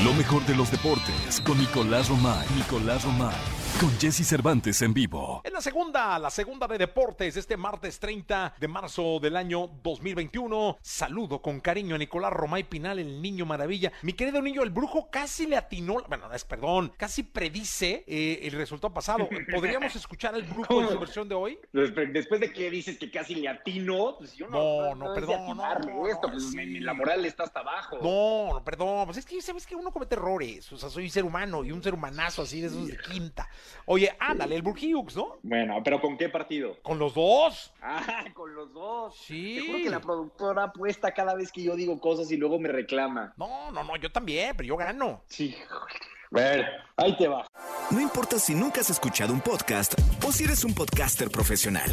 [0.03, 2.47] Lo mejor de los deportes con Nicolás Romay.
[2.55, 3.68] Nicolás Romay.
[3.77, 5.41] Con Jesse Cervantes en vivo.
[5.45, 10.77] En la segunda, la segunda de deportes, este martes 30 de marzo del año 2021.
[10.81, 13.93] Saludo con cariño a Nicolás Romay Pinal, el niño maravilla.
[14.01, 18.51] Mi querido niño, el brujo casi le atinó, bueno, es perdón, casi predice eh, el
[18.51, 19.29] resultado pasado.
[19.49, 21.59] ¿Podríamos escuchar al brujo en su versión de hoy?
[21.71, 24.93] Después de que dices que casi le atinó, pues yo no.
[24.93, 25.57] No, no, perdón.
[25.57, 26.79] No, esto, pues sí.
[26.81, 27.97] la moral está hasta abajo.
[28.01, 29.05] No, no, perdón.
[29.05, 30.69] Pues es que sabes que uno comete errores.
[30.73, 33.49] O sea, soy ser humano y un ser humanazo así de esos de quinta.
[33.85, 35.37] Oye, ándale, el Burgiux, ¿no?
[35.41, 36.77] Bueno, pero ¿con qué partido?
[36.81, 37.73] Con los dos.
[37.81, 39.15] Ah, con los dos.
[39.15, 39.55] Sí.
[39.59, 42.69] Te juro que la productora apuesta cada vez que yo digo cosas y luego me
[42.69, 43.33] reclama.
[43.37, 45.23] No, no, no, yo también, pero yo gano.
[45.27, 45.55] Sí.
[46.31, 46.63] Bueno,
[46.95, 47.47] ahí te va.
[47.89, 49.95] No importa si nunca has escuchado un podcast
[50.25, 51.89] o si eres un podcaster profesional.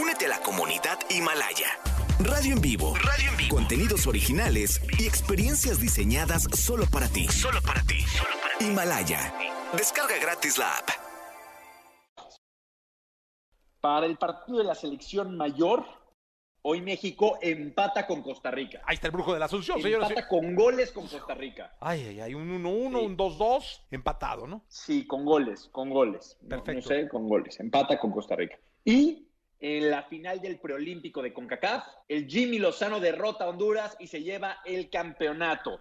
[0.00, 1.66] Únete a la comunidad Himalaya.
[2.22, 2.94] Radio en vivo.
[2.96, 3.56] Radio en vivo.
[3.56, 7.26] Contenidos originales y experiencias diseñadas solo para ti.
[7.28, 8.00] Solo para ti.
[8.00, 8.64] Solo para ti.
[8.66, 9.32] Himalaya.
[9.72, 10.88] Descarga gratis la app.
[13.80, 15.86] Para el partido de la selección mayor,
[16.60, 18.82] hoy México empata con Costa Rica.
[18.84, 20.26] Ahí está el brujo de la Asunción, empata señores.
[20.28, 21.74] con goles con Costa Rica.
[21.80, 23.06] Ay, ay, ay, un 1-1, sí.
[23.06, 24.62] un 2-2, empatado, ¿no?
[24.68, 26.36] Sí, con goles, con goles.
[26.46, 26.72] Perfecto.
[26.72, 27.58] No, no sé, con goles.
[27.60, 28.58] Empata con Costa Rica.
[28.84, 29.29] Y
[29.60, 34.22] en la final del preolímpico de CONCACAF, el Jimmy Lozano derrota a Honduras y se
[34.22, 35.80] lleva el campeonato.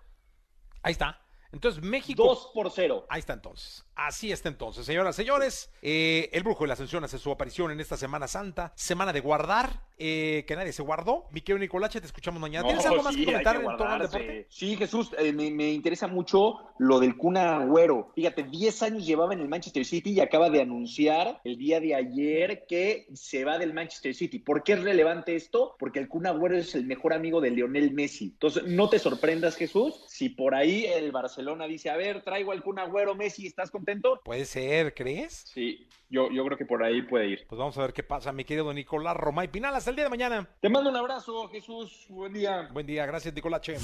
[0.83, 1.19] Ahí está.
[1.51, 2.23] Entonces, México.
[2.23, 3.05] 2 por 0.
[3.09, 3.85] Ahí está entonces.
[3.95, 5.71] Así está entonces, señoras, señores.
[5.81, 9.19] Eh, el Brujo de la Ascensión hace su aparición en esta Semana Santa, semana de
[9.19, 11.25] guardar, eh, que nadie se guardó.
[11.31, 12.65] Mi querido Nicolache, te escuchamos mañana.
[12.65, 14.47] ¿Tienes algo más que comentar en torno al deporte?
[14.49, 18.13] Sí, Jesús, eh, me, me, interesa mucho lo del Cuna Agüero.
[18.15, 21.95] Fíjate, 10 años llevaba en el Manchester City y acaba de anunciar el día de
[21.95, 24.39] ayer que se va del Manchester City.
[24.39, 25.75] ¿Por qué es relevante esto?
[25.77, 28.25] Porque el Cuna Agüero es el mejor amigo de Lionel Messi.
[28.25, 32.61] Entonces, no te sorprendas, Jesús, si por ahí el Barcelona dice, a ver, traigo al
[32.61, 34.21] Cuna Agüero, Messi, ¿estás contento?
[34.23, 35.45] Puede ser, ¿crees?
[35.53, 37.45] Sí, yo, yo creo que por ahí puede ir.
[37.47, 39.75] Pues vamos a ver qué pasa, mi querido Nicolás Romay Pinal.
[39.75, 40.49] Hasta el día de mañana.
[40.61, 42.05] Te mando un abrazo, Jesús.
[42.09, 42.69] Buen día.
[42.71, 43.75] Buen día, gracias, Nicolache.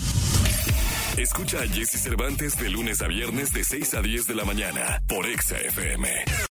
[1.18, 5.02] Escucha a Jesse Cervantes de lunes a viernes de 6 a 10 de la mañana
[5.08, 6.46] por Exa FM.